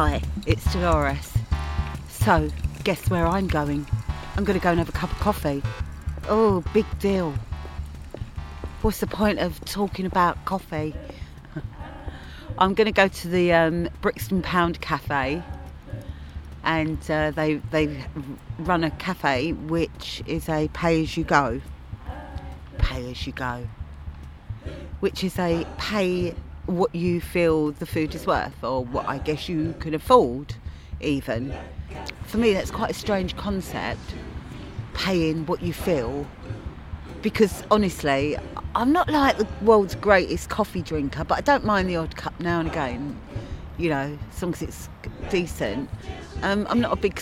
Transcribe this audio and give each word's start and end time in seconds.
Hi, 0.00 0.22
it's 0.46 0.64
Delores. 0.72 1.32
So, 2.08 2.48
guess 2.84 3.10
where 3.10 3.26
I'm 3.26 3.48
going? 3.48 3.84
I'm 4.36 4.44
going 4.44 4.56
to 4.56 4.62
go 4.62 4.70
and 4.70 4.78
have 4.78 4.88
a 4.88 4.92
cup 4.92 5.10
of 5.10 5.18
coffee. 5.18 5.60
Oh, 6.28 6.62
big 6.72 6.86
deal. 7.00 7.34
What's 8.82 9.00
the 9.00 9.08
point 9.08 9.40
of 9.40 9.60
talking 9.64 10.06
about 10.06 10.44
coffee? 10.44 10.94
I'm 12.58 12.74
going 12.74 12.84
to 12.84 12.92
go 12.92 13.08
to 13.08 13.28
the 13.28 13.52
um, 13.52 13.88
Brixton 14.00 14.40
Pound 14.40 14.80
Cafe, 14.80 15.42
and 16.62 17.10
uh, 17.10 17.32
they 17.32 17.56
they 17.56 18.04
run 18.60 18.84
a 18.84 18.92
cafe 18.92 19.52
which 19.52 20.22
is 20.28 20.48
a 20.48 20.68
pay 20.68 21.02
as 21.02 21.16
you 21.16 21.24
go. 21.24 21.60
Pay 22.78 23.10
as 23.10 23.26
you 23.26 23.32
go, 23.32 23.66
which 25.00 25.24
is 25.24 25.36
a 25.40 25.66
pay 25.76 26.36
what 26.68 26.94
you 26.94 27.20
feel 27.20 27.72
the 27.72 27.86
food 27.86 28.14
is 28.14 28.26
worth, 28.26 28.62
or 28.62 28.84
what 28.84 29.08
I 29.08 29.18
guess 29.18 29.48
you 29.48 29.74
can 29.80 29.94
afford, 29.94 30.54
even. 31.00 31.54
For 32.26 32.38
me, 32.38 32.52
that's 32.52 32.70
quite 32.70 32.90
a 32.90 32.94
strange 32.94 33.36
concept. 33.36 34.14
Paying 34.94 35.46
what 35.46 35.62
you 35.62 35.72
feel 35.72 36.26
because 37.22 37.64
honestly, 37.70 38.36
I'm 38.74 38.92
not 38.92 39.08
like 39.08 39.38
the 39.38 39.46
world's 39.62 39.94
greatest 39.94 40.48
coffee 40.48 40.82
drinker, 40.82 41.24
but 41.24 41.38
I 41.38 41.40
don't 41.40 41.64
mind 41.64 41.88
the 41.88 41.96
odd 41.96 42.16
cup 42.16 42.38
now 42.40 42.60
and 42.60 42.68
again, 42.68 43.18
you 43.76 43.90
know, 43.90 44.18
as 44.30 44.42
long 44.42 44.52
as 44.52 44.62
it's 44.62 44.88
decent. 45.30 45.90
Um, 46.42 46.66
I'm 46.70 46.80
not 46.80 46.92
a 46.92 46.96
big, 46.96 47.20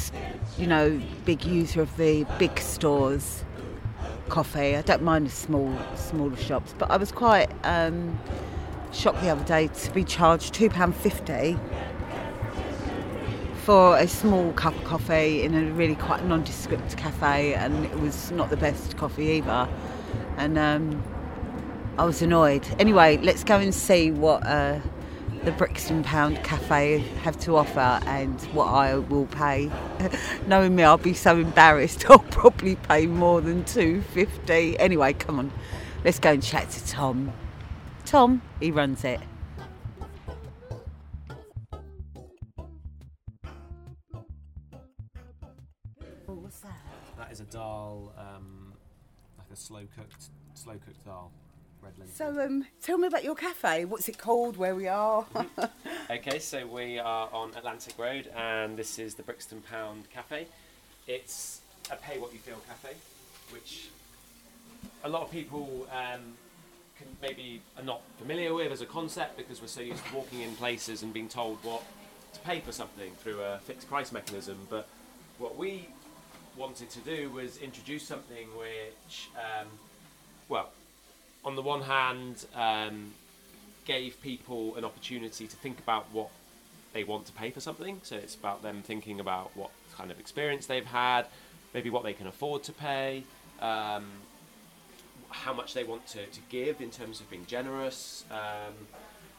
you 0.59 0.67
know, 0.67 1.01
big 1.25 1.45
user 1.45 1.81
of 1.81 1.97
the 1.97 2.27
big 2.39 2.59
stores 2.59 3.45
coffee. 4.29 4.77
I 4.77 4.83
don't 4.83 5.03
mind 5.03 5.27
the 5.27 5.31
small, 5.31 5.73
smaller 5.95 6.37
shops, 6.37 6.75
but 6.77 6.91
I 6.91 6.97
was 6.97 7.11
quite 7.13 7.51
um, 7.65 8.19
shocked 8.93 9.21
the 9.21 9.29
other 9.29 9.45
day 9.45 9.69
to 9.69 9.91
be 9.93 10.05
charged 10.05 10.55
two 10.55 10.71
pound 10.71 10.95
fifty 10.97 11.59
for 13.67 13.99
a 13.99 14.07
small 14.07 14.53
cup 14.53 14.77
of 14.77 14.85
coffee 14.85 15.43
in 15.43 15.53
a 15.53 15.73
really 15.73 15.97
quite 15.97 16.25
nondescript 16.25 16.97
cafe, 16.97 17.53
and 17.55 17.85
it 17.87 17.99
was 17.99 18.31
not 18.31 18.49
the 18.49 18.57
best 18.57 18.97
coffee 18.97 19.25
either. 19.25 19.69
And 20.37 20.57
um, 20.57 21.03
I 21.99 22.05
was 22.05 22.23
annoyed. 22.23 22.65
Anyway, 22.79 23.17
let's 23.17 23.43
go 23.43 23.59
and 23.59 23.75
see 23.75 24.13
what 24.13 24.47
uh, 24.47 24.79
the 25.43 25.51
Brixton 25.51 26.05
Pound 26.05 26.45
Cafe 26.45 26.99
have 27.23 27.39
to 27.41 27.57
offer 27.57 28.01
and 28.07 28.41
what 28.53 28.67
I 28.67 28.99
will 28.99 29.27
pay. 29.27 29.69
Knowing 30.47 30.77
me, 30.77 30.85
I'll 30.85 30.97
be 30.97 31.15
so 31.15 31.37
embarrassed. 31.37 32.05
I'll 32.11 32.21
probably 32.21 32.77
pay 32.77 33.07
more 33.07 33.41
than 33.41 33.65
two 33.65 34.01
fifty. 34.03 34.79
Anyway, 34.79 35.13
come 35.15 35.41
on, 35.41 35.53
let's 36.05 36.21
go 36.21 36.31
and 36.31 36.43
chat 36.43 36.71
to 36.71 36.87
Tom. 36.87 37.33
Tom, 38.07 38.41
he 38.61 38.71
runs 38.71 39.05
it. 39.05 39.21
what's 46.27 46.61
that? 46.61 46.79
That 47.19 47.33
is 47.33 47.41
a 47.41 47.45
dal, 47.45 48.13
um, 48.17 48.73
like 49.37 49.49
a 49.53 49.57
slow 49.57 49.83
cooked, 49.97 50.27
slow 50.55 50.75
cooked 50.75 51.05
dal, 51.05 51.33
red 51.83 51.99
lentil. 51.99 52.15
So, 52.15 52.41
um, 52.41 52.65
tell 52.81 52.97
me 52.97 53.09
about 53.09 53.25
your 53.25 53.35
cafe. 53.35 53.85
What's 53.85 54.09
it 54.09 54.19
called? 54.19 54.57
Where 54.57 54.75
we 54.75 54.89
are? 54.89 55.27
Okay, 56.09 56.39
so 56.39 56.65
we 56.65 57.01
are 57.01 57.29
on 57.33 57.51
Atlantic 57.57 57.99
Road, 57.99 58.31
and 58.37 58.77
this 58.77 59.01
is 59.01 59.17
the 59.17 59.25
Brixton 59.25 59.61
Pound 59.63 60.09
Cafe. 60.09 60.47
It's 61.09 61.63
a 61.91 61.97
pay 61.97 62.21
what 62.21 62.33
you 62.33 62.39
feel 62.39 62.61
cafe, 62.69 62.95
which 63.51 63.89
a 65.03 65.09
lot 65.09 65.23
of 65.23 65.33
people 65.33 65.89
um, 65.91 66.21
can 66.21 66.46
maybe 67.21 67.61
are 67.77 67.83
not 67.83 68.03
familiar 68.19 68.55
with 68.55 68.73
as 68.73 68.81
a 68.81 68.87
concept 68.87 69.37
because 69.37 69.61
we're 69.61 69.67
so 69.69 69.81
used 69.81 70.05
to 70.07 70.15
walking 70.15 70.41
in 70.41 70.55
places 70.57 71.03
and 71.03 71.13
being 71.13 71.29
told 71.29 71.59
what 71.63 71.83
to 72.33 72.41
pay 72.41 72.61
for 72.61 72.73
something 72.73 73.13
through 73.23 73.41
a 73.41 73.59
fixed 73.59 73.89
price 73.89 74.13
mechanism. 74.13 74.59
But 74.69 74.87
what 75.39 75.57
we 75.57 75.89
wanted 76.57 76.91
to 76.91 77.01
do 77.01 77.31
was 77.31 77.59
introduce 77.59 78.07
something 78.07 78.47
which, 78.57 79.29
um, 79.37 79.67
well, 80.49 80.71
on 81.45 81.57
the 81.57 81.63
one 81.63 81.83
hand, 81.83 82.47
um, 82.55 83.13
gave 83.85 84.21
people 84.21 84.75
an 84.77 84.85
opportunity 84.85 85.47
to 85.47 85.57
think 85.57 85.79
about 85.79 86.07
what 86.13 86.31
they 86.93 87.05
want 87.05 87.27
to 87.27 87.33
pay 87.33 87.51
for 87.51 87.61
something. 87.61 88.01
So 88.03 88.17
it's 88.17 88.35
about 88.35 88.63
them 88.63 88.83
thinking 88.83 89.21
about 89.21 89.57
what 89.57 89.71
kind 89.97 90.11
of 90.11 90.19
experience 90.19 90.67
they've 90.67 90.85
had, 90.85 91.27
maybe 91.73 91.91
what 91.91 92.03
they 92.03 92.13
can 92.13 92.27
afford 92.27 92.63
to 92.65 92.73
pay, 92.73 93.23
um, 93.61 94.07
how 95.45 95.53
much 95.53 95.75
they 95.75 95.85
want 95.85 96.07
to, 96.09 96.25
to 96.27 96.41
give 96.49 96.81
in 96.81 96.91
terms 96.91 97.21
of 97.21 97.29
being 97.31 97.47
generous. 97.47 98.25
Um, 98.31 98.75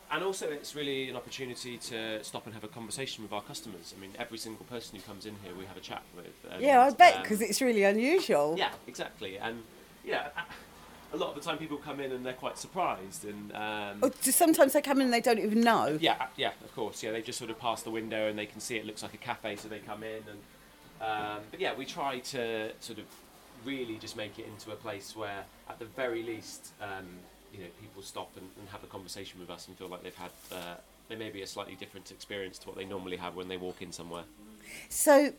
and 0.09 0.23
also, 0.23 0.49
it's 0.49 0.73
really 0.73 1.09
an 1.09 1.15
opportunity 1.17 1.77
to 1.77 2.23
stop 2.23 2.45
and 2.45 2.53
have 2.53 2.63
a 2.63 2.67
conversation 2.69 3.23
with 3.23 3.33
our 3.33 3.41
customers. 3.41 3.93
I 3.97 3.99
mean, 3.99 4.11
every 4.17 4.37
single 4.37 4.65
person 4.65 4.97
who 4.97 5.01
comes 5.03 5.25
in 5.25 5.35
here, 5.43 5.53
we 5.57 5.65
have 5.65 5.75
a 5.75 5.81
chat 5.81 6.01
with. 6.15 6.33
and, 6.51 6.61
yeah, 6.61 6.81
I 6.81 6.91
bet 6.91 7.15
um, 7.17 7.21
because 7.23 7.41
it's 7.41 7.61
really 7.61 7.83
unusual. 7.83 8.55
yeah, 8.57 8.71
exactly. 8.87 9.37
And 9.37 9.63
yeah, 10.05 10.29
a- 10.37 10.43
a 11.13 11.17
lot 11.17 11.29
of 11.29 11.35
the 11.35 11.41
time 11.41 11.57
people 11.57 11.77
come 11.77 11.99
in 12.01 12.11
and 12.11 12.25
they're 12.25 12.33
quite 12.33 12.57
surprised 12.57 13.23
and 13.23 13.53
um, 13.55 13.99
Oh, 14.03 14.11
sometimes 14.21 14.73
they 14.73 14.81
come 14.81 14.97
in 14.99 15.05
and 15.05 15.13
they 15.13 15.21
don't 15.21 15.39
even 15.39 15.61
know. 15.61 15.97
yeah, 16.01 16.17
uh, 16.19 16.25
yeah, 16.35 16.51
of 16.63 16.73
course. 16.75 17.01
Yeah, 17.01 17.11
they 17.13 17.21
just 17.21 17.39
sort 17.39 17.49
of 17.49 17.57
pass 17.59 17.81
the 17.81 17.91
window 17.91 18.27
and 18.29 18.37
they 18.37 18.45
can 18.45 18.59
see 18.59 18.75
it 18.75 18.85
looks 18.85 19.03
like 19.03 19.13
a 19.13 19.17
cafe, 19.17 19.55
so 19.55 19.67
they 19.69 19.79
come 19.79 20.03
in. 20.03 20.21
And 20.31 20.39
um, 21.01 21.39
but 21.51 21.59
yeah, 21.61 21.73
we 21.75 21.85
try 21.85 22.19
to 22.19 22.71
sort 22.81 22.99
of 22.99 23.05
really 23.67 23.97
just 23.97 24.15
make 24.15 24.39
it 24.39 24.47
into 24.47 24.71
a 24.71 24.75
place 24.75 25.15
where, 25.15 25.43
at 25.69 25.77
the 25.77 25.85
very 25.85 26.23
least, 26.23 26.71
um, 26.81 27.05
you 27.53 27.59
know, 27.59 27.67
people 27.81 28.01
stop 28.01 28.31
and, 28.37 28.47
and 28.59 28.69
have 28.69 28.83
a 28.83 28.87
conversation 28.87 29.39
with 29.39 29.49
us 29.49 29.67
and 29.67 29.77
feel 29.77 29.89
like 29.89 30.03
they've 30.03 30.15
had 30.15 30.31
uh, 30.51 30.75
they 31.09 31.15
maybe 31.15 31.41
a 31.41 31.47
slightly 31.47 31.75
different 31.75 32.11
experience 32.11 32.57
to 32.59 32.67
what 32.67 32.77
they 32.77 32.85
normally 32.85 33.17
have 33.17 33.35
when 33.35 33.47
they 33.47 33.57
walk 33.57 33.81
in 33.81 33.91
somewhere. 33.91 34.23
So, 34.89 35.31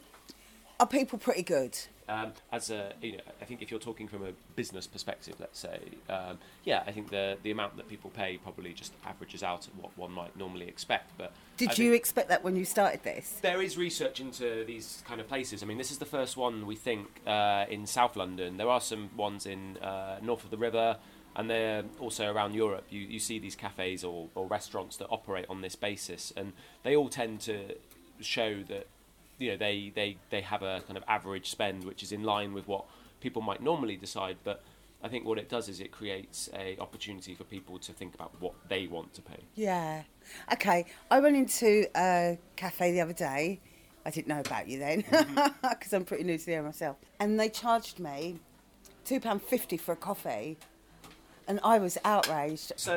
are 0.80 0.86
people 0.86 1.18
pretty 1.18 1.42
good? 1.42 1.76
Um, 2.08 2.32
as 2.50 2.70
a, 2.70 2.92
you 3.02 3.12
know, 3.12 3.22
I 3.42 3.44
think 3.44 3.60
if 3.60 3.70
you're 3.70 3.78
talking 3.78 4.08
from 4.08 4.24
a 4.24 4.32
business 4.56 4.86
perspective, 4.86 5.34
let's 5.38 5.58
say, 5.58 5.78
um, 6.08 6.38
yeah, 6.64 6.82
I 6.86 6.92
think 6.92 7.10
the 7.10 7.36
the 7.42 7.50
amount 7.50 7.76
that 7.76 7.86
people 7.86 8.08
pay 8.08 8.38
probably 8.38 8.72
just 8.72 8.94
averages 9.04 9.42
out 9.42 9.68
at 9.68 9.74
what 9.74 9.96
one 9.98 10.12
might 10.12 10.34
normally 10.34 10.68
expect. 10.68 11.12
But 11.18 11.32
Did 11.58 11.70
I 11.70 11.74
you 11.74 11.92
expect 11.92 12.30
that 12.30 12.42
when 12.42 12.56
you 12.56 12.64
started 12.64 13.02
this? 13.02 13.38
there 13.42 13.60
is 13.60 13.76
research 13.76 14.20
into 14.20 14.64
these 14.64 15.02
kind 15.06 15.20
of 15.20 15.28
places. 15.28 15.62
I 15.62 15.66
mean, 15.66 15.76
this 15.76 15.90
is 15.90 15.98
the 15.98 16.06
first 16.06 16.38
one 16.38 16.66
we 16.66 16.76
think 16.76 17.08
uh, 17.26 17.66
in 17.68 17.86
South 17.86 18.16
London. 18.16 18.56
There 18.56 18.70
are 18.70 18.80
some 18.80 19.10
ones 19.14 19.44
in 19.44 19.76
uh, 19.78 20.18
north 20.22 20.44
of 20.44 20.50
the 20.50 20.56
river, 20.56 20.96
and 21.36 21.50
they're 21.50 21.84
also 22.00 22.32
around 22.32 22.54
Europe. 22.54 22.86
You 22.88 23.00
you 23.00 23.18
see 23.18 23.38
these 23.38 23.54
cafes 23.54 24.02
or, 24.02 24.28
or 24.34 24.46
restaurants 24.46 24.96
that 24.96 25.08
operate 25.10 25.44
on 25.50 25.60
this 25.60 25.76
basis, 25.76 26.32
and 26.34 26.54
they 26.84 26.96
all 26.96 27.10
tend 27.10 27.40
to 27.42 27.74
show 28.20 28.62
that 28.62 28.86
you 29.38 29.50
know 29.50 29.56
they, 29.56 29.92
they, 29.94 30.16
they 30.30 30.40
have 30.40 30.62
a 30.62 30.80
kind 30.86 30.96
of 30.96 31.04
average 31.08 31.50
spend 31.50 31.84
which 31.84 32.02
is 32.02 32.12
in 32.12 32.24
line 32.24 32.52
with 32.52 32.66
what 32.66 32.84
people 33.20 33.42
might 33.42 33.62
normally 33.62 33.96
decide 33.96 34.36
but 34.44 34.62
I 35.02 35.08
think 35.08 35.24
what 35.24 35.38
it 35.38 35.48
does 35.48 35.68
is 35.68 35.80
it 35.80 35.92
creates 35.92 36.50
a 36.54 36.76
opportunity 36.80 37.34
for 37.34 37.44
people 37.44 37.78
to 37.78 37.92
think 37.92 38.14
about 38.14 38.32
what 38.40 38.54
they 38.68 38.88
want 38.88 39.14
to 39.14 39.22
pay. 39.22 39.44
Yeah. 39.54 40.02
Okay. 40.52 40.86
I 41.10 41.20
went 41.20 41.36
into 41.36 41.86
a 41.96 42.36
cafe 42.56 42.92
the 42.92 43.00
other 43.00 43.12
day. 43.12 43.60
I 44.04 44.10
didn't 44.10 44.28
know 44.28 44.40
about 44.40 44.66
you 44.66 44.78
then 44.78 45.02
mm-hmm. 45.02 45.68
because 45.68 45.92
I'm 45.92 46.04
pretty 46.04 46.24
new 46.24 46.36
to 46.36 46.46
the 46.46 46.54
area 46.54 46.64
myself. 46.64 46.96
And 47.20 47.38
they 47.38 47.48
charged 47.48 48.00
me 48.00 48.40
£2.50 49.06 49.80
for 49.80 49.92
a 49.92 49.96
coffee. 49.96 50.56
And 51.46 51.60
I 51.62 51.78
was 51.78 51.96
outraged. 52.04 52.72
So 52.76 52.94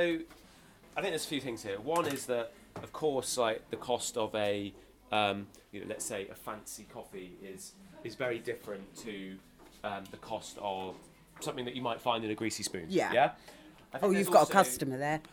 I 0.98 1.02
think 1.02 1.12
there's 1.12 1.26
a 1.26 1.30
few 1.30 1.42
things 1.42 1.62
here. 1.62 1.80
One 1.80 2.08
is 2.08 2.26
that 2.26 2.52
of 2.82 2.94
course 2.94 3.38
like 3.38 3.70
the 3.70 3.76
cost 3.76 4.18
of 4.18 4.34
a 4.34 4.74
um, 5.12 5.48
you 5.72 5.80
know 5.82 5.86
let's 5.90 6.06
say 6.06 6.28
a 6.30 6.36
fancy 6.36 6.86
coffee 6.94 7.34
is 7.44 7.74
is 8.04 8.16
very 8.16 8.40
different 8.40 8.84
to 8.98 9.36
um, 9.84 10.04
the 10.12 10.18
cost 10.18 10.58
of 10.62 10.96
something 11.40 11.66
that 11.66 11.76
you 11.76 11.82
might 11.82 12.00
find 12.02 12.24
in 12.24 12.32
a 12.32 12.36
greasy 12.36 12.64
spoon. 12.64 12.86
Yeah. 12.90 13.12
Yeah. 13.14 13.32
I 13.94 13.98
think 13.98 14.04
Oh, 14.14 14.18
you've 14.18 14.32
got 14.32 14.50
a 14.50 14.52
customer 14.52 14.98
there. 14.98 15.22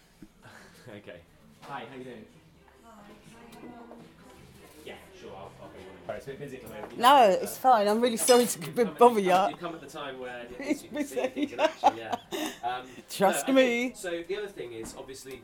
Okay. 0.89 1.21
Hi, 1.63 1.85
how 1.91 1.97
you 1.99 2.05
doing? 2.05 2.25
Yeah, 4.87 4.95
sure. 5.21 5.31
I'll, 5.37 5.51
I'll 5.63 5.69
be 5.69 5.81
one. 5.81 6.07
Sorry, 6.07 6.17
it's 6.19 6.27
a 6.27 6.31
bit 6.31 6.41
busy 6.41 6.57
at 6.57 6.63
the 6.63 6.69
moment. 6.71 6.99
No, 6.99 7.09
know, 7.29 7.39
it's 7.43 7.57
uh, 7.57 7.61
fine. 7.61 7.89
I'm 7.89 8.01
really 8.01 8.17
sorry 8.17 8.47
to 8.47 8.61
you 8.61 8.73
come 8.73 8.95
bother 8.99 9.21
you. 9.21 9.31
Come, 9.31 9.51
you. 9.51 9.57
come 9.59 9.75
at 9.75 9.81
the 9.83 9.87
time 9.87 10.19
where 10.19 10.47
It's 10.59 10.83
you 10.83 10.89
can 10.89 11.05
see 11.07 11.15
busy. 11.17 11.29
things 11.29 11.53
in 11.53 11.61
action, 11.61 11.93
yeah. 11.97 12.15
Um, 12.65 12.87
Trust 13.11 13.49
I 13.49 13.53
me. 13.53 13.63
think- 13.91 13.97
so 13.97 14.23
the 14.27 14.37
other 14.39 14.49
thing 14.49 14.73
is 14.73 14.95
obviously, 14.99 15.43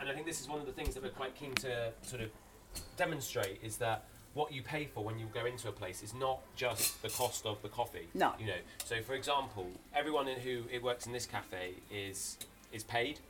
and 0.00 0.08
I 0.08 0.14
think 0.14 0.26
this 0.26 0.40
is 0.40 0.48
one 0.48 0.60
of 0.60 0.66
the 0.66 0.72
things 0.72 0.94
that 0.94 1.02
we're 1.02 1.08
quite 1.10 1.34
keen 1.34 1.52
to 1.56 1.92
sort 2.02 2.22
of 2.22 2.30
demonstrate 2.96 3.60
is 3.62 3.76
that 3.78 4.04
what 4.34 4.52
you 4.52 4.62
pay 4.62 4.84
for 4.86 5.02
when 5.02 5.18
you 5.18 5.26
go 5.32 5.46
into 5.46 5.68
a 5.68 5.72
place 5.72 6.02
is 6.02 6.12
not 6.14 6.40
just 6.56 7.00
the 7.02 7.08
cost 7.08 7.46
of 7.46 7.60
the 7.62 7.68
coffee. 7.68 8.06
No. 8.14 8.32
You 8.38 8.46
know. 8.46 8.58
So 8.84 9.00
for 9.02 9.14
example, 9.14 9.66
everyone 9.94 10.28
in 10.28 10.38
who 10.38 10.64
it 10.70 10.82
works 10.82 11.06
in 11.06 11.12
this 11.12 11.26
cafe 11.26 11.74
is 11.90 12.36
is 12.72 12.84
paid. 12.84 13.20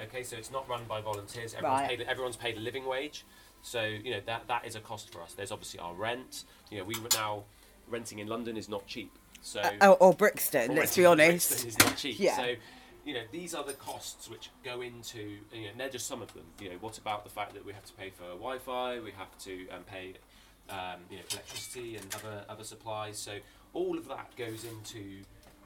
Okay, 0.00 0.22
so 0.22 0.36
it's 0.36 0.50
not 0.50 0.68
run 0.68 0.82
by 0.88 1.00
volunteers. 1.00 1.54
Everyone's 1.54 1.80
Right. 1.80 1.98
paid. 1.98 2.00
Everyone's 2.02 2.36
paid 2.36 2.56
a 2.56 2.60
living 2.60 2.86
wage. 2.86 3.24
So 3.62 3.82
you 3.82 4.10
know 4.12 4.20
that 4.26 4.46
that 4.46 4.64
is 4.66 4.76
a 4.76 4.80
cost 4.80 5.12
for 5.12 5.20
us. 5.22 5.32
There's 5.34 5.50
obviously 5.50 5.80
our 5.80 5.94
rent. 5.94 6.44
You 6.70 6.78
know, 6.78 6.84
we 6.84 6.98
were 7.00 7.08
now 7.14 7.44
renting 7.88 8.18
in 8.20 8.28
London 8.28 8.56
is 8.56 8.68
not 8.68 8.86
cheap. 8.86 9.10
So 9.42 9.60
uh, 9.60 9.70
Oh, 9.80 9.92
or 9.94 10.12
Brixton, 10.14 10.72
or 10.72 10.74
let's 10.74 10.96
be 10.96 11.06
honest. 11.06 11.48
Brixton 11.48 11.68
is 11.70 11.78
not 11.78 11.96
cheap. 11.96 12.16
Yeah. 12.20 12.36
So 12.36 12.54
you 13.06 13.14
know, 13.14 13.22
these 13.30 13.54
are 13.54 13.62
the 13.62 13.72
costs 13.74 14.28
which 14.28 14.50
go 14.64 14.80
into, 14.80 15.20
you 15.52 15.62
know, 15.62 15.68
and 15.70 15.80
they're 15.80 15.88
just 15.88 16.08
some 16.08 16.20
of 16.20 16.34
them. 16.34 16.42
You 16.60 16.70
know, 16.70 16.76
what 16.80 16.98
about 16.98 17.22
the 17.22 17.30
fact 17.30 17.54
that 17.54 17.64
we 17.64 17.72
have 17.72 17.84
to 17.84 17.92
pay 17.92 18.10
for 18.10 18.24
Wi-Fi, 18.24 18.98
we 18.98 19.12
have 19.12 19.38
to 19.44 19.68
um, 19.68 19.84
pay, 19.86 20.14
um, 20.68 21.00
you 21.08 21.18
know, 21.18 21.22
electricity 21.30 21.96
and 21.96 22.12
other 22.16 22.44
other 22.48 22.64
supplies. 22.64 23.16
So 23.16 23.38
all 23.74 23.96
of 23.96 24.08
that 24.08 24.34
goes 24.36 24.64
into, 24.64 24.98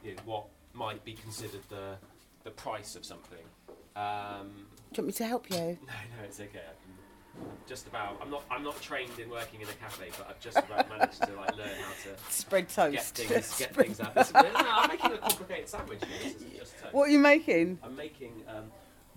you 0.05 0.15
know, 0.15 0.21
what 0.27 0.45
might 0.75 1.03
be 1.03 1.15
considered 1.15 1.63
the 1.71 1.97
the 2.45 2.51
price 2.51 2.95
of 2.95 3.07
something. 3.07 3.45
Um, 3.97 4.67
Do 4.93 5.03
you 5.03 5.03
want 5.03 5.07
me 5.07 5.13
to 5.15 5.27
help 5.27 5.51
you? 5.51 5.57
no, 5.57 5.67
no, 6.17 6.25
it's 6.25 6.41
okay. 6.41 6.59
I 6.59 6.77
can 6.85 6.93
just 7.67 7.87
about. 7.87 8.19
I'm 8.23 8.31
not. 8.31 8.45
I'm 8.51 8.63
not 8.63 8.81
trained 8.81 9.19
in 9.19 9.31
working 9.31 9.61
in 9.61 9.69
a 9.69 9.73
cafe, 9.73 10.11
but 10.19 10.27
I've 10.29 10.41
just 10.41 10.59
about 10.59 10.89
managed 10.89 11.23
to 11.23 11.33
like 11.35 11.57
learn 11.57 11.69
how 11.69 11.93
to 12.05 12.17
Spread 12.33 12.67
get 12.69 12.75
toast. 12.75 13.15
things, 13.17 13.29
get 13.59 13.71
Spread- 13.73 13.87
things 13.87 14.01
out. 14.01 14.15
This, 14.15 14.33
no, 14.35 14.43
I'm 14.55 14.89
making 14.89 15.13
a 15.13 15.19
complicated 15.19 15.69
sandwich. 15.69 16.01
Here. 16.05 16.19
This 16.25 16.37
isn't 16.37 16.59
just 16.59 16.79
toast. 16.81 16.95
What 16.95 17.09
are 17.09 17.13
you 17.13 17.19
making? 17.19 17.79
I'm 17.83 17.97
making. 17.97 18.43
Um, 18.49 18.65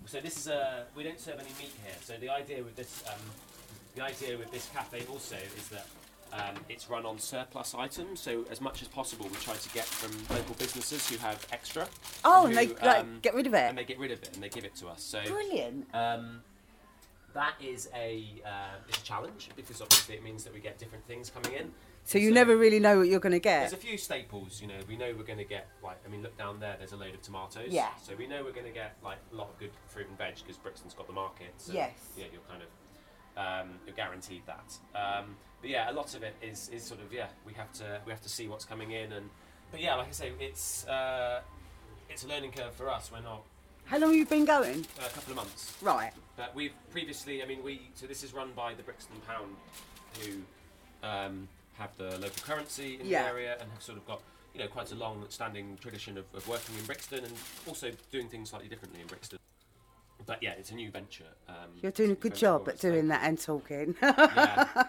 so 0.06 0.20
this 0.20 0.36
is 0.36 0.46
a. 0.48 0.84
We 0.96 1.02
don't 1.02 1.18
serve 1.20 1.36
any 1.40 1.48
meat 1.58 1.72
here. 1.84 1.94
So 2.02 2.14
the 2.20 2.28
idea 2.30 2.62
with 2.62 2.76
this, 2.76 3.02
um, 3.08 3.20
the 3.94 4.02
idea 4.02 4.36
with 4.38 4.50
this 4.52 4.68
cafe 4.74 5.02
also 5.10 5.36
is 5.56 5.68
that. 5.68 5.86
Um, 6.32 6.56
it's 6.68 6.90
run 6.90 7.06
on 7.06 7.16
surplus 7.20 7.76
items, 7.76 8.18
so 8.18 8.44
as 8.50 8.60
much 8.60 8.82
as 8.82 8.88
possible, 8.88 9.26
we 9.28 9.36
try 9.36 9.54
to 9.54 9.68
get 9.68 9.84
from 9.84 10.10
local 10.36 10.56
businesses 10.56 11.08
who 11.08 11.16
have 11.18 11.46
extra. 11.52 11.86
Oh, 12.24 12.40
who, 12.40 12.46
and 12.48 12.56
they 12.56 12.66
like 12.66 12.98
um, 12.98 13.18
get 13.22 13.34
rid 13.34 13.46
of 13.46 13.54
it. 13.54 13.68
and 13.68 13.78
they 13.78 13.84
get 13.84 14.00
rid 14.00 14.10
of 14.10 14.20
it 14.20 14.30
and 14.34 14.42
they 14.42 14.48
give 14.48 14.64
it 14.64 14.74
to 14.76 14.88
us. 14.88 15.00
So 15.00 15.22
Brilliant. 15.24 15.86
um, 15.94 16.40
that 17.34 17.54
is 17.60 17.88
a 17.94 18.24
uh, 18.44 18.78
a 18.88 18.92
challenge 19.02 19.50
because 19.56 19.80
obviously 19.80 20.14
it 20.14 20.22
means 20.22 20.44
that 20.44 20.54
we 20.54 20.60
get 20.60 20.78
different 20.78 21.06
things 21.06 21.30
coming 21.30 21.52
in. 21.58 21.72
So 22.06 22.18
you 22.18 22.32
never 22.32 22.56
really 22.56 22.80
know 22.80 22.98
what 22.98 23.08
you're 23.08 23.20
going 23.20 23.32
to 23.32 23.38
get. 23.38 23.60
There's 23.60 23.72
a 23.72 23.76
few 23.76 23.96
staples, 23.96 24.60
you 24.60 24.68
know. 24.68 24.74
We 24.86 24.96
know 24.96 25.14
we're 25.16 25.24
going 25.24 25.38
to 25.38 25.44
get 25.44 25.68
like 25.82 25.98
I 26.06 26.10
mean, 26.10 26.22
look 26.22 26.36
down 26.36 26.60
there. 26.60 26.76
There's 26.78 26.92
a 26.92 26.96
load 26.96 27.14
of 27.14 27.22
tomatoes. 27.22 27.68
Yeah. 27.70 27.88
So 28.02 28.14
we 28.16 28.26
know 28.26 28.44
we're 28.44 28.52
going 28.52 28.66
to 28.66 28.72
get 28.72 28.96
like 29.02 29.18
a 29.32 29.36
lot 29.36 29.48
of 29.48 29.58
good 29.58 29.70
fruit 29.88 30.08
and 30.08 30.16
veg 30.18 30.34
because 30.36 30.56
Brixton's 30.58 30.94
got 30.94 31.06
the 31.06 31.12
market. 31.12 31.54
So, 31.56 31.72
Yes. 31.72 31.92
Yeah, 32.16 32.26
you're 32.32 32.42
kind 32.42 32.62
of 32.62 32.68
um, 33.36 33.74
you're 33.86 33.96
guaranteed 33.96 34.42
that. 34.46 34.78
Um, 34.94 35.36
but 35.60 35.70
yeah, 35.70 35.90
a 35.90 35.94
lot 35.94 36.14
of 36.14 36.22
it 36.22 36.34
is, 36.42 36.68
is 36.68 36.82
sort 36.84 37.00
of 37.00 37.12
yeah. 37.12 37.28
We 37.46 37.54
have 37.54 37.72
to 37.74 38.00
we 38.04 38.12
have 38.12 38.22
to 38.22 38.28
see 38.28 38.48
what's 38.48 38.64
coming 38.64 38.92
in 38.92 39.12
and 39.12 39.30
but 39.70 39.80
yeah, 39.80 39.96
like 39.96 40.08
I 40.08 40.12
say, 40.12 40.32
it's 40.38 40.86
uh, 40.86 41.40
it's 42.08 42.22
a 42.22 42.28
learning 42.28 42.52
curve 42.52 42.74
for 42.74 42.90
us. 42.90 43.10
We're 43.10 43.22
not 43.22 43.42
How 43.86 43.98
long 43.98 44.10
have 44.10 44.16
you 44.18 44.26
been 44.26 44.44
going? 44.44 44.86
a 44.98 45.08
couple 45.10 45.32
of 45.32 45.36
months. 45.36 45.76
Right. 45.82 46.12
But 46.36 46.54
we've 46.54 46.72
previously, 46.90 47.42
I 47.42 47.46
mean, 47.46 47.62
we 47.62 47.82
so 47.94 48.06
this 48.06 48.22
is 48.24 48.32
run 48.32 48.50
by 48.56 48.74
the 48.74 48.82
Brixton 48.82 49.16
Pound, 49.26 49.54
who 50.20 51.06
um, 51.06 51.48
have 51.74 51.96
the 51.96 52.10
local 52.18 52.42
currency 52.44 52.98
in 53.00 53.06
Yeah. 53.06 53.22
the 53.24 53.28
area 53.28 53.56
and 53.60 53.70
have 53.70 53.82
sort 53.82 53.98
of 53.98 54.06
got 54.06 54.20
you 54.54 54.60
know 54.60 54.66
quite 54.68 54.90
a 54.92 54.94
long-standing 54.94 55.76
tradition 55.80 56.16
of, 56.18 56.24
of 56.34 56.46
working 56.48 56.74
in 56.78 56.84
Brixton 56.86 57.24
and 57.24 57.32
also 57.66 57.90
doing 58.10 58.28
things 58.28 58.50
slightly 58.50 58.68
differently 58.68 59.00
in 59.00 59.06
Brixton. 59.06 59.38
But 60.26 60.42
yeah, 60.42 60.52
it's 60.52 60.70
a 60.70 60.74
new 60.74 60.90
venture. 60.90 61.24
Um, 61.48 61.70
You're 61.82 61.92
doing 61.92 62.12
a 62.12 62.14
good 62.14 62.34
job 62.34 62.68
at 62.68 62.80
doing 62.80 63.08
that 63.08 63.22
and 63.24 63.38
talking. 63.38 63.94
Yeah. 64.02 64.84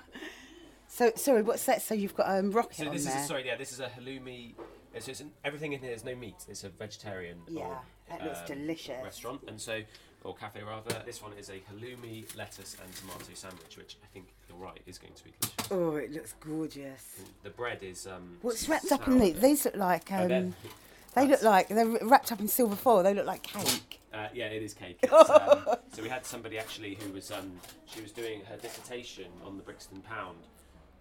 so 0.88 1.12
sorry, 1.16 1.42
what's 1.42 1.66
that? 1.66 1.82
So 1.82 1.94
you've 1.94 2.16
got 2.16 2.30
um, 2.30 2.52
rocket 2.52 2.78
So 2.78 2.88
on 2.88 2.94
this 2.94 3.06
there. 3.06 3.20
is 3.20 3.28
sorry, 3.28 3.46
yeah, 3.46 3.58
this 3.58 3.72
is 3.74 3.80
a 3.82 3.88
halloumi. 3.88 4.54
It's, 4.96 5.24
everything 5.44 5.74
in 5.74 5.82
here 5.82 5.92
is 5.92 6.06
no 6.06 6.16
meat. 6.16 6.46
It's 6.48 6.64
a 6.64 6.70
vegetarian. 6.70 7.38
Yeah, 7.48 7.64
or, 7.64 7.82
that 8.10 8.24
looks 8.24 8.40
um, 8.40 8.58
delicious. 8.58 9.04
Restaurant, 9.04 9.42
and 9.48 9.60
so 9.60 9.82
or 10.24 10.36
cafe 10.36 10.62
rather. 10.64 11.02
This 11.06 11.22
one 11.22 11.34
is 11.34 11.50
a 11.50 11.62
halloumi, 11.72 12.36
lettuce, 12.36 12.76
and 12.84 12.94
tomato 12.96 13.34
sandwich, 13.34 13.78
which 13.78 13.98
I 14.04 14.08
think 14.14 14.28
you're 14.50 14.58
right 14.58 14.80
is 14.86 14.98
going 14.98 15.14
to 15.14 15.24
be 15.24 15.34
delicious. 15.40 15.72
Oh, 15.72 15.96
it 15.96 16.12
looks 16.12 16.34
gorgeous. 16.40 17.20
The 17.44 17.50
bread 17.52 17.84
is 17.84 18.08
um. 18.08 18.38
What's 18.42 18.68
wrapped 18.68 18.92
up 18.92 19.08
in 19.08 19.20
these? 19.20 19.40
These 19.40 19.66
look 19.66 19.76
like 19.76 20.12
Oh, 20.12 20.26
um, 20.26 20.56
they 21.16 21.28
look 21.28 21.44
like 21.44 21.68
they're 21.68 21.86
wrapped 21.86 22.32
up 22.32 22.40
in 22.40 22.48
silver 22.48 22.76
foil. 22.76 23.04
They 23.04 23.14
look 23.14 23.28
like 23.28 23.44
cake. 23.44 24.02
Uh, 24.14 24.28
yeah, 24.34 24.46
it 24.46 24.64
is 24.64 24.74
cake. 24.74 25.00
Um, 25.12 25.76
so 25.92 26.02
we 26.02 26.10
had 26.10 26.26
somebody 26.26 26.58
actually 26.58 26.96
who 26.96 27.12
was 27.14 27.32
um, 27.32 27.60
she 27.86 28.02
was 28.02 28.12
doing 28.12 28.42
her 28.50 28.58
dissertation 28.58 29.28
on 29.46 29.58
the 29.58 29.64
Brixton 29.64 30.02
pound 30.02 30.38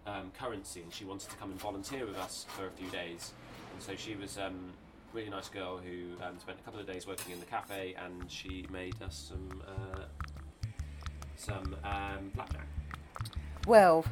um, 0.05 0.31
currency, 0.37 0.81
and 0.81 0.93
she 0.93 1.05
wanted 1.05 1.29
to 1.29 1.35
come 1.37 1.51
and 1.51 1.59
volunteer 1.59 2.05
with 2.05 2.17
us 2.17 2.45
for 2.55 2.67
a 2.67 2.71
few 2.71 2.89
days. 2.89 3.33
And 3.75 3.83
so 3.83 3.93
she 3.97 4.15
was 4.15 4.37
um, 4.37 4.71
a 5.11 5.17
really 5.17 5.29
nice 5.29 5.49
girl 5.49 5.77
who 5.77 6.13
um, 6.23 6.39
spent 6.39 6.57
a 6.57 6.63
couple 6.63 6.79
of 6.79 6.87
days 6.87 7.05
working 7.05 7.33
in 7.33 7.41
the 7.41 7.45
cafe, 7.45 7.93
and 8.01 8.31
she 8.31 8.65
made 8.71 8.95
us 9.01 9.29
some 9.29 9.61
uh, 9.67 10.03
some 11.35 11.75
um, 11.83 12.31
blackjack. 12.33 12.67
Well, 13.67 14.05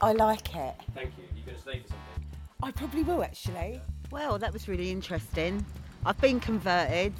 I 0.00 0.12
like 0.12 0.54
it. 0.54 0.76
Thank 0.94 1.18
you. 1.18 1.24
You 1.36 1.42
going 1.44 1.56
to 1.56 1.62
stay 1.62 1.80
for 1.80 1.88
something? 1.88 2.26
I 2.62 2.70
probably 2.70 3.02
will 3.02 3.24
actually. 3.24 3.80
Well, 4.12 4.38
that 4.38 4.52
was 4.52 4.68
really 4.68 4.92
interesting. 4.92 5.66
I've 6.04 6.20
been 6.20 6.38
converted. 6.38 7.14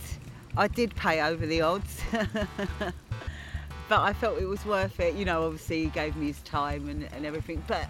I 0.56 0.68
did 0.68 0.94
pay 0.94 1.20
over 1.20 1.46
the 1.46 1.62
odds. 1.62 2.00
but 2.12 2.92
I 3.90 4.12
felt 4.12 4.40
it 4.40 4.46
was 4.46 4.64
worth 4.64 5.00
it. 5.00 5.16
You 5.16 5.24
know, 5.24 5.42
obviously 5.42 5.82
he 5.82 5.90
gave 5.90 6.14
me 6.14 6.28
his 6.28 6.40
time 6.42 6.88
and, 6.88 7.08
and 7.12 7.26
everything. 7.26 7.64
But 7.66 7.88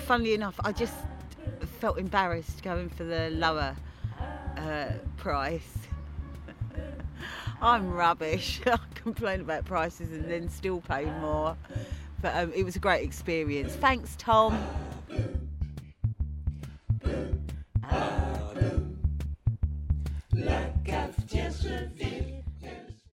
funnily 0.00 0.34
enough, 0.34 0.60
I 0.62 0.72
just 0.72 0.94
felt 1.86 1.98
embarrassed 1.98 2.64
going 2.64 2.88
for 2.88 3.04
the 3.04 3.30
lower 3.30 3.76
uh, 4.56 4.88
price. 5.18 5.78
I'm 7.62 7.92
rubbish. 7.92 8.60
I 8.66 8.76
complain 8.96 9.40
about 9.40 9.66
prices 9.66 10.10
and 10.10 10.28
then 10.28 10.48
still 10.48 10.80
pay 10.80 11.04
more. 11.20 11.56
But 12.20 12.34
um, 12.34 12.52
it 12.56 12.64
was 12.64 12.74
a 12.74 12.80
great 12.80 13.04
experience. 13.04 13.76
Thanks, 13.76 14.16
Tom. 14.18 14.58